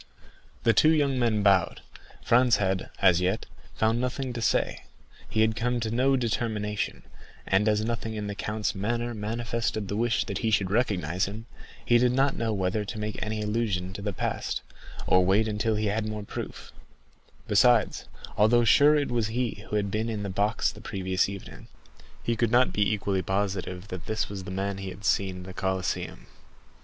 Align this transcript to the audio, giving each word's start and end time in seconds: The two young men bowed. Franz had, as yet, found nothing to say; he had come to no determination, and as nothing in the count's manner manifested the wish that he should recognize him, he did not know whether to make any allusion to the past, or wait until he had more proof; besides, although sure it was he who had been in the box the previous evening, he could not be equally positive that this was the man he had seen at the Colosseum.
The 0.63 0.73
two 0.73 0.89
young 0.89 1.19
men 1.19 1.43
bowed. 1.43 1.81
Franz 2.23 2.55
had, 2.57 2.89
as 3.03 3.21
yet, 3.21 3.45
found 3.75 4.01
nothing 4.01 4.33
to 4.33 4.41
say; 4.41 4.83
he 5.29 5.41
had 5.41 5.55
come 5.55 5.79
to 5.79 5.91
no 5.91 6.15
determination, 6.17 7.03
and 7.45 7.69
as 7.69 7.85
nothing 7.85 8.15
in 8.15 8.25
the 8.25 8.33
count's 8.33 8.73
manner 8.73 9.13
manifested 9.13 9.87
the 9.89 9.95
wish 9.95 10.23
that 10.25 10.39
he 10.39 10.49
should 10.49 10.71
recognize 10.71 11.25
him, 11.25 11.45
he 11.85 11.99
did 11.99 12.13
not 12.13 12.35
know 12.35 12.51
whether 12.51 12.83
to 12.83 12.97
make 12.97 13.21
any 13.23 13.43
allusion 13.43 13.93
to 13.93 14.01
the 14.01 14.11
past, 14.11 14.61
or 15.05 15.23
wait 15.23 15.47
until 15.47 15.75
he 15.75 15.85
had 15.85 16.07
more 16.07 16.23
proof; 16.23 16.71
besides, 17.47 18.05
although 18.37 18.63
sure 18.65 18.95
it 18.95 19.11
was 19.11 19.27
he 19.27 19.63
who 19.69 19.75
had 19.75 19.91
been 19.91 20.09
in 20.09 20.23
the 20.23 20.29
box 20.31 20.71
the 20.71 20.81
previous 20.81 21.29
evening, 21.29 21.67
he 22.23 22.35
could 22.35 22.49
not 22.49 22.73
be 22.73 22.91
equally 22.91 23.21
positive 23.21 23.89
that 23.89 24.07
this 24.07 24.29
was 24.29 24.45
the 24.45 24.49
man 24.49 24.79
he 24.79 24.89
had 24.89 25.05
seen 25.05 25.41
at 25.41 25.43
the 25.43 25.53
Colosseum. 25.53 26.25